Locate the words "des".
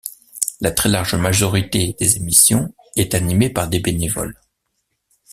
1.99-2.17, 3.67-3.79